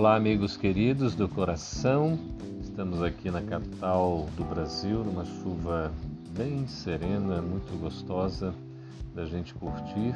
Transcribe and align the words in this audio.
Olá, 0.00 0.16
amigos 0.16 0.56
queridos 0.56 1.14
do 1.14 1.28
coração. 1.28 2.18
Estamos 2.62 3.02
aqui 3.02 3.30
na 3.30 3.42
capital 3.42 4.26
do 4.34 4.44
Brasil, 4.44 5.04
numa 5.04 5.26
chuva 5.26 5.92
bem 6.30 6.66
serena, 6.66 7.42
muito 7.42 7.78
gostosa 7.78 8.54
da 9.14 9.26
gente 9.26 9.52
curtir, 9.52 10.14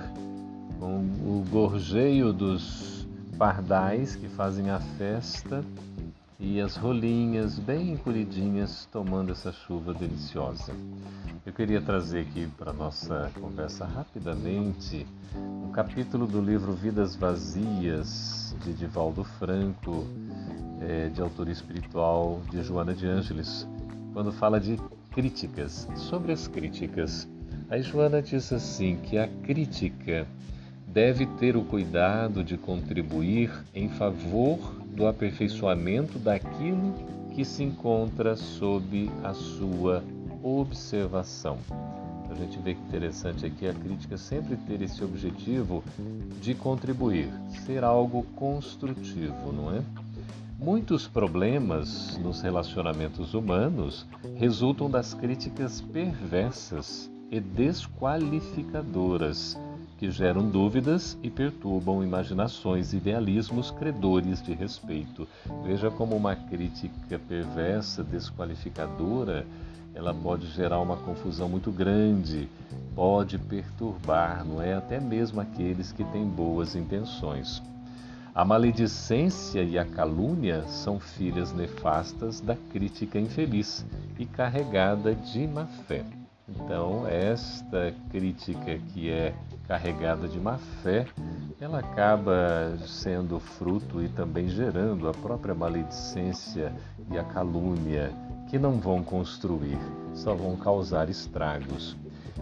com 0.80 1.00
o 1.00 1.44
gorjeio 1.50 2.32
dos 2.32 3.06
pardais 3.36 4.16
que 4.16 4.26
fazem 4.26 4.70
a 4.70 4.80
festa 4.80 5.62
e 6.40 6.62
as 6.62 6.76
rolinhas 6.76 7.58
bem 7.58 7.92
encolhidinhas 7.92 8.88
tomando 8.90 9.32
essa 9.32 9.52
chuva 9.52 9.92
deliciosa. 9.92 10.72
Eu 11.44 11.52
queria 11.52 11.82
trazer 11.82 12.20
aqui 12.20 12.48
para 12.56 12.72
nossa 12.72 13.30
conversa 13.38 13.84
rapidamente 13.84 15.06
um 15.36 15.70
capítulo 15.72 16.26
do 16.26 16.40
livro 16.40 16.72
Vidas 16.72 17.14
Vazias 17.14 18.43
de 18.62 18.72
Divaldo 18.72 19.24
Franco, 19.24 20.06
é, 20.80 21.08
de 21.08 21.20
autoria 21.20 21.52
espiritual 21.52 22.40
de 22.50 22.62
Joana 22.62 22.94
de 22.94 23.06
Ângeles, 23.06 23.66
quando 24.12 24.32
fala 24.32 24.60
de 24.60 24.78
críticas, 25.10 25.88
sobre 25.96 26.32
as 26.32 26.46
críticas. 26.46 27.28
Aí 27.70 27.82
Joana 27.82 28.20
diz 28.20 28.52
assim 28.52 28.96
que 28.96 29.16
a 29.16 29.26
crítica 29.26 30.26
deve 30.86 31.26
ter 31.26 31.56
o 31.56 31.64
cuidado 31.64 32.44
de 32.44 32.56
contribuir 32.56 33.50
em 33.74 33.88
favor 33.88 34.58
do 34.94 35.06
aperfeiçoamento 35.06 36.18
daquilo 36.18 36.94
que 37.32 37.44
se 37.44 37.64
encontra 37.64 38.36
sob 38.36 39.10
a 39.24 39.34
sua 39.34 40.04
observação. 40.42 41.58
A 42.34 42.36
gente 42.36 42.58
vê 42.58 42.74
que 42.74 42.80
interessante 42.80 43.46
aqui 43.46 43.68
a 43.68 43.72
crítica 43.72 44.18
sempre 44.18 44.56
ter 44.56 44.82
esse 44.82 45.04
objetivo 45.04 45.84
de 46.42 46.52
contribuir, 46.52 47.28
ser 47.64 47.84
algo 47.84 48.24
construtivo, 48.34 49.52
não 49.52 49.72
é? 49.72 49.80
Muitos 50.58 51.06
problemas 51.06 52.18
nos 52.18 52.40
relacionamentos 52.40 53.34
humanos 53.34 54.04
resultam 54.34 54.90
das 54.90 55.14
críticas 55.14 55.80
perversas 55.80 57.08
e 57.30 57.38
desqualificadoras 57.38 59.56
que 59.96 60.10
geram 60.10 60.50
dúvidas 60.50 61.16
e 61.22 61.30
perturbam 61.30 62.02
imaginações 62.02 62.92
e 62.92 62.96
idealismos 62.96 63.70
credores 63.70 64.42
de 64.42 64.54
respeito. 64.54 65.28
Veja 65.64 65.88
como 65.88 66.16
uma 66.16 66.34
crítica 66.34 67.16
perversa, 67.16 68.02
desqualificadora, 68.02 69.46
ela 69.94 70.12
pode 70.12 70.46
gerar 70.48 70.80
uma 70.80 70.96
confusão 70.96 71.48
muito 71.48 71.70
grande, 71.70 72.48
pode 72.94 73.38
perturbar, 73.38 74.44
não 74.44 74.60
é? 74.60 74.74
Até 74.74 74.98
mesmo 74.98 75.40
aqueles 75.40 75.92
que 75.92 76.04
têm 76.04 76.26
boas 76.26 76.74
intenções. 76.74 77.62
A 78.34 78.44
maledicência 78.44 79.62
e 79.62 79.78
a 79.78 79.84
calúnia 79.84 80.64
são 80.64 80.98
filhas 80.98 81.52
nefastas 81.52 82.40
da 82.40 82.56
crítica 82.72 83.18
infeliz 83.18 83.86
e 84.18 84.26
carregada 84.26 85.14
de 85.14 85.46
má 85.46 85.66
fé. 85.86 86.04
Então, 86.48 87.06
esta 87.06 87.94
crítica 88.10 88.76
que 88.92 89.08
é 89.08 89.32
carregada 89.68 90.28
de 90.28 90.38
má 90.38 90.58
fé, 90.82 91.06
ela 91.60 91.78
acaba 91.78 92.76
sendo 92.86 93.38
fruto 93.38 94.02
e 94.02 94.08
também 94.08 94.48
gerando 94.48 95.08
a 95.08 95.12
própria 95.12 95.54
maledicência 95.54 96.72
e 97.10 97.16
a 97.16 97.24
calúnia, 97.24 98.12
que 98.48 98.58
não 98.58 98.72
vão 98.72 99.02
construir, 99.02 99.78
só 100.14 100.34
vão 100.34 100.56
causar 100.56 101.08
estragos. 101.08 101.96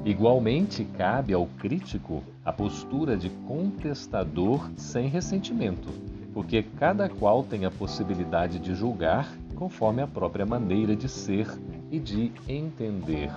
Igualmente, 0.04 0.84
cabe 0.96 1.32
ao 1.32 1.46
crítico 1.46 2.22
a 2.44 2.52
postura 2.52 3.16
de 3.16 3.30
contestador 3.46 4.70
sem 4.76 5.08
ressentimento, 5.08 5.88
porque 6.34 6.62
cada 6.62 7.08
qual 7.08 7.42
tem 7.42 7.64
a 7.64 7.70
possibilidade 7.70 8.58
de 8.58 8.74
julgar 8.74 9.32
conforme 9.54 10.02
a 10.02 10.06
própria 10.06 10.44
maneira 10.44 10.96
de 10.96 11.08
ser 11.08 11.46
e 11.90 11.98
de 12.00 12.32
entender. 12.48 13.30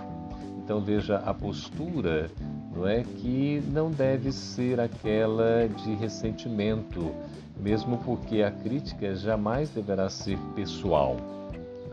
Então 0.63 0.81
veja 0.81 1.17
a 1.17 1.34
postura 1.34 2.31
não 2.75 2.88
é 2.88 3.03
que 3.03 3.63
não 3.72 3.90
deve 3.90 4.31
ser 4.31 4.79
aquela 4.79 5.67
de 5.67 5.94
ressentimento, 5.94 7.11
mesmo 7.57 7.97
porque 8.00 8.41
a 8.41 8.51
crítica 8.51 9.16
jamais 9.16 9.69
deverá 9.69 10.09
ser 10.09 10.38
pessoal. 10.56 11.16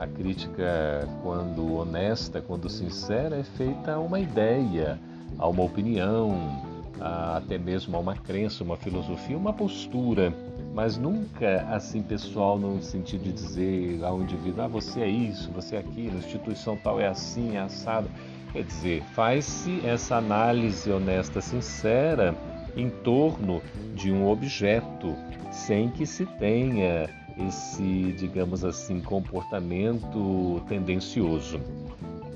A 0.03 0.07
crítica, 0.09 1.09
quando 1.23 1.77
honesta, 1.77 2.41
quando 2.41 2.69
sincera, 2.69 3.37
é 3.37 3.45
feita 3.45 3.93
a 3.93 4.01
uma 4.01 4.19
ideia, 4.19 4.99
a 5.39 5.47
uma 5.47 5.63
opinião, 5.63 6.37
a 7.01 7.37
até 7.37 7.57
mesmo 7.57 7.97
a 7.97 8.01
uma 8.01 8.17
crença, 8.17 8.65
uma 8.65 8.77
filosofia, 8.77 9.39
uma 9.39 9.53
postura, 9.53 10.35
mas 10.75 10.97
nunca 10.97 11.65
assim 11.71 12.03
pessoal 12.03 12.59
no 12.59 12.83
sentido 12.83 13.23
de 13.23 13.33
dizer 13.33 14.05
ao 14.05 14.21
indivíduo, 14.21 14.65
ah, 14.65 14.67
você 14.67 15.03
é 15.03 15.09
isso, 15.09 15.53
você 15.53 15.77
é 15.77 15.79
aquilo, 15.79 16.17
a 16.17 16.19
instituição 16.19 16.77
tal 16.77 17.01
é 17.01 17.07
assim, 17.07 17.55
é 17.55 17.61
assado. 17.61 18.11
Quer 18.53 18.65
dizer, 18.65 19.05
faz-se 19.15 19.87
essa 19.87 20.17
análise 20.17 20.91
honesta, 20.91 21.41
sincera 21.41 22.37
em 22.77 22.91
torno 22.91 23.63
de 23.95 24.11
um 24.11 24.29
objeto, 24.29 25.15
sem 25.53 25.89
que 25.91 26.05
se 26.05 26.27
tenha 26.27 27.09
esse, 27.39 28.13
digamos 28.13 28.65
assim, 28.65 29.01
comportamento 29.01 30.63
tendencioso. 30.69 31.61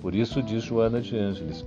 Por 0.01 0.15
isso 0.15 0.43
diz 0.43 0.63
Joana 0.63 1.01
de 1.01 1.17
Ângeles: 1.17 1.65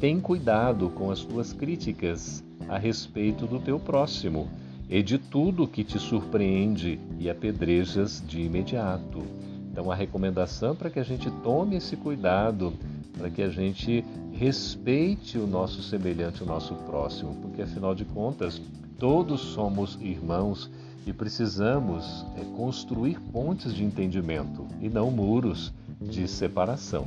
tem 0.00 0.20
cuidado 0.20 0.90
com 0.90 1.10
as 1.10 1.24
tuas 1.24 1.52
críticas 1.52 2.44
a 2.68 2.78
respeito 2.78 3.46
do 3.46 3.58
teu 3.58 3.78
próximo 3.78 4.48
e 4.88 5.02
de 5.02 5.18
tudo 5.18 5.66
que 5.66 5.82
te 5.82 5.98
surpreende 5.98 7.00
e 7.18 7.28
apedrejas 7.30 8.22
de 8.26 8.42
imediato. 8.42 9.22
Então, 9.70 9.90
a 9.90 9.94
recomendação 9.94 10.76
para 10.76 10.90
que 10.90 11.00
a 11.00 11.04
gente 11.04 11.30
tome 11.42 11.76
esse 11.76 11.96
cuidado 11.96 12.72
para 13.16 13.30
que 13.30 13.42
a 13.42 13.48
gente 13.48 14.04
respeite 14.32 15.38
o 15.38 15.46
nosso 15.46 15.82
semelhante, 15.82 16.42
o 16.42 16.46
nosso 16.46 16.74
próximo, 16.74 17.34
porque 17.40 17.62
afinal 17.62 17.94
de 17.94 18.04
contas, 18.04 18.60
todos 18.98 19.40
somos 19.40 19.98
irmãos 20.00 20.70
e 21.06 21.12
precisamos 21.12 22.24
é, 22.36 22.44
construir 22.56 23.20
pontes 23.20 23.74
de 23.74 23.84
entendimento 23.84 24.66
e 24.80 24.88
não 24.88 25.10
muros 25.10 25.72
de 26.00 26.26
separação. 26.26 27.06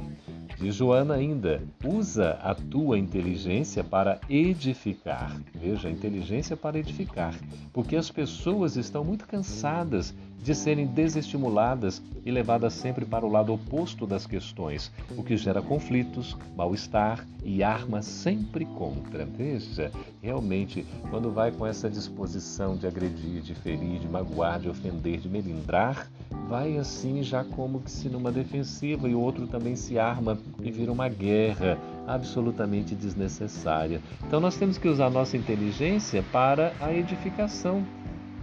Diz 0.60 0.76
Joana 0.76 1.14
ainda: 1.14 1.62
usa 1.84 2.32
a 2.42 2.56
tua 2.56 2.98
inteligência 2.98 3.84
para 3.84 4.20
edificar. 4.28 5.40
Veja, 5.54 5.90
inteligência 5.90 6.58
para 6.58 6.80
edificar. 6.80 7.36
Porque 7.72 7.96
as 7.96 8.10
pessoas 8.10 8.76
estão 8.76 9.04
muito 9.04 9.28
cansadas 9.28 10.16
de 10.42 10.56
serem 10.56 10.88
desestimuladas 10.88 12.02
e 12.26 12.32
levadas 12.32 12.74
sempre 12.74 13.06
para 13.06 13.26
o 13.26 13.32
lado 13.32 13.54
oposto 13.54 14.08
das 14.08 14.26
questões, 14.26 14.92
o 15.16 15.24
que 15.24 15.36
gera 15.36 15.62
conflitos, 15.62 16.38
mal-estar 16.56 17.26
e 17.44 17.64
arma 17.64 18.02
sempre 18.02 18.66
contra. 18.66 19.26
Veja, 19.26 19.92
realmente, 20.22 20.86
quando 21.10 21.32
vai 21.32 21.52
com 21.52 21.66
essa 21.66 21.90
disposição 21.90 22.76
de 22.76 22.88
agredir, 22.88 23.42
de 23.42 23.54
ferir, 23.56 24.00
de 24.00 24.08
magoar, 24.08 24.60
de 24.60 24.70
ofender, 24.70 25.20
de 25.20 25.30
melindrar, 25.30 26.10
vai 26.48 26.78
assim 26.78 27.22
já 27.22 27.44
como 27.44 27.82
que 27.82 27.92
se 27.92 28.08
numa 28.08 28.32
defensiva 28.32 29.10
e 29.10 29.14
o 29.14 29.20
outro 29.20 29.48
também 29.48 29.76
se 29.76 30.00
arma 30.00 30.38
e 30.62 30.72
vira 30.72 30.92
uma 30.92 31.10
guerra 31.10 31.78
absolutamente 32.08 32.96
desnecessária. 32.96 34.02
Então 34.26 34.40
nós 34.40 34.56
temos 34.56 34.78
que 34.78 34.88
usar 34.88 35.10
nossa 35.10 35.36
inteligência 35.36 36.24
para 36.32 36.74
a 36.80 36.94
edificação. 36.94 37.86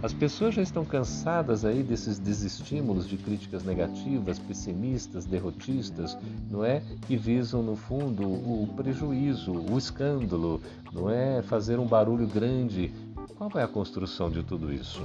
As 0.03 0.13
pessoas 0.13 0.53
já 0.53 0.61
estão 0.61 0.85
cansadas 0.85 1.65
aí 1.65 1.81
desses 1.81 2.19
desestímulos 2.19 3.07
de 3.07 3.17
críticas 3.17 3.63
negativas, 3.63 4.37
pessimistas, 4.37 5.25
derrotistas, 5.25 6.15
não 6.51 6.63
é? 6.63 6.83
Que 7.07 7.17
visam 7.17 7.63
no 7.63 7.75
fundo 7.75 8.23
o 8.23 8.69
prejuízo, 8.75 9.51
o 9.51 9.77
escândalo, 9.77 10.61
não 10.93 11.09
é? 11.09 11.41
Fazer 11.41 11.79
um 11.79 11.87
barulho 11.87 12.27
grande. 12.27 12.93
Qual 13.35 13.49
é 13.55 13.63
a 13.63 13.67
construção 13.67 14.29
de 14.29 14.43
tudo 14.43 14.71
isso? 14.71 15.01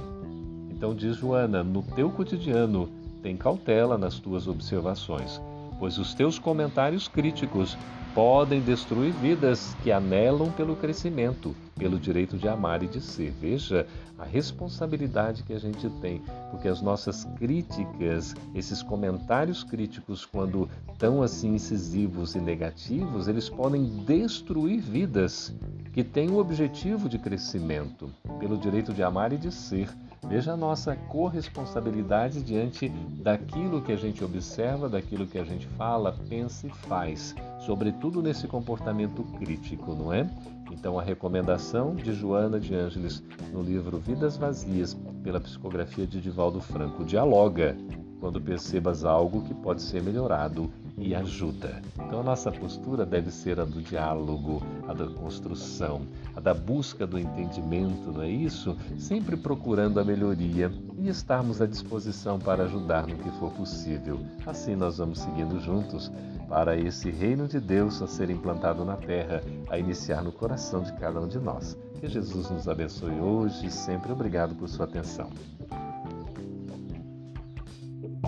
Então 0.81 0.95
diz 0.95 1.17
Joana, 1.17 1.63
no 1.63 1.83
teu 1.83 2.09
cotidiano, 2.09 2.89
tem 3.21 3.37
cautela 3.37 3.99
nas 3.99 4.17
tuas 4.17 4.47
observações, 4.47 5.39
pois 5.77 5.99
os 5.99 6.15
teus 6.15 6.39
comentários 6.39 7.07
críticos 7.07 7.77
podem 8.15 8.59
destruir 8.61 9.13
vidas 9.13 9.75
que 9.83 9.91
anelam 9.91 10.51
pelo 10.51 10.75
crescimento, 10.75 11.55
pelo 11.77 11.99
direito 11.99 12.35
de 12.35 12.47
amar 12.47 12.81
e 12.81 12.87
de 12.87 12.99
ser. 12.99 13.29
Veja 13.29 13.85
a 14.17 14.25
responsabilidade 14.25 15.43
que 15.43 15.53
a 15.53 15.59
gente 15.59 15.87
tem, 16.01 16.19
porque 16.49 16.67
as 16.67 16.81
nossas 16.81 17.25
críticas, 17.37 18.33
esses 18.55 18.81
comentários 18.81 19.63
críticos, 19.63 20.25
quando 20.25 20.67
tão 20.97 21.21
assim 21.21 21.53
incisivos 21.53 22.33
e 22.33 22.39
negativos, 22.39 23.27
eles 23.27 23.47
podem 23.47 23.83
destruir 24.03 24.81
vidas 24.81 25.53
que 25.93 26.03
têm 26.03 26.31
o 26.31 26.39
objetivo 26.39 27.07
de 27.07 27.19
crescimento, 27.19 28.09
pelo 28.39 28.57
direito 28.57 28.91
de 28.91 29.03
amar 29.03 29.31
e 29.31 29.37
de 29.37 29.51
ser. 29.51 29.87
Veja 30.27 30.53
a 30.53 30.57
nossa 30.57 30.95
corresponsabilidade 30.95 32.41
diante 32.41 32.89
daquilo 32.89 33.81
que 33.81 33.91
a 33.91 33.95
gente 33.95 34.23
observa, 34.23 34.87
daquilo 34.87 35.25
que 35.25 35.37
a 35.37 35.43
gente 35.43 35.67
fala, 35.69 36.15
pensa 36.29 36.67
e 36.67 36.69
faz, 36.69 37.35
sobretudo 37.59 38.21
nesse 38.21 38.47
comportamento 38.47 39.23
crítico, 39.39 39.93
não 39.93 40.13
é? 40.13 40.29
Então, 40.71 40.97
a 40.97 41.03
recomendação 41.03 41.95
de 41.95 42.13
Joana 42.13 42.59
de 42.59 42.73
Ângeles 42.73 43.21
no 43.51 43.61
livro 43.61 43.97
Vidas 43.97 44.37
Vazias 44.37 44.97
pela 45.21 45.39
psicografia 45.39 46.07
de 46.07 46.21
Divaldo 46.21 46.61
Franco. 46.61 47.03
Dialoga 47.03 47.75
quando 48.21 48.39
percebas 48.39 49.03
algo 49.03 49.41
que 49.41 49.53
pode 49.53 49.81
ser 49.81 50.01
melhorado 50.01 50.71
e 50.95 51.15
ajuda. 51.15 51.81
Então 51.95 52.19
a 52.19 52.23
nossa 52.23 52.51
postura 52.51 53.03
deve 53.03 53.31
ser 53.31 53.59
a 53.59 53.65
do 53.65 53.81
diálogo, 53.81 54.61
a 54.87 54.93
da 54.93 55.07
construção, 55.07 56.03
a 56.35 56.39
da 56.39 56.53
busca 56.53 57.07
do 57.07 57.17
entendimento, 57.17 58.11
não 58.11 58.21
é 58.21 58.29
isso? 58.29 58.77
Sempre 58.99 59.35
procurando 59.35 59.99
a 59.99 60.05
melhoria 60.05 60.71
e 60.99 61.09
estarmos 61.09 61.61
à 61.61 61.65
disposição 61.65 62.37
para 62.37 62.65
ajudar 62.65 63.07
no 63.07 63.17
que 63.17 63.31
for 63.39 63.51
possível. 63.53 64.19
Assim 64.45 64.75
nós 64.75 64.99
vamos 64.99 65.19
seguindo 65.19 65.59
juntos 65.59 66.11
para 66.47 66.77
esse 66.77 67.09
reino 67.09 67.47
de 67.47 67.59
Deus 67.59 68.01
a 68.03 68.07
ser 68.07 68.29
implantado 68.29 68.85
na 68.85 68.97
terra, 68.97 69.41
a 69.67 69.79
iniciar 69.79 70.21
no 70.21 70.31
coração 70.31 70.83
de 70.83 70.93
cada 70.93 71.19
um 71.19 71.27
de 71.27 71.39
nós. 71.39 71.75
Que 71.99 72.07
Jesus 72.07 72.51
nos 72.51 72.67
abençoe 72.67 73.19
hoje 73.19 73.65
e 73.65 73.71
sempre. 73.71 74.11
Obrigado 74.11 74.53
por 74.53 74.67
sua 74.67 74.85
atenção. 74.85 75.29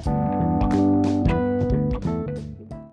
Thank 0.04 0.34
you. 0.34 0.43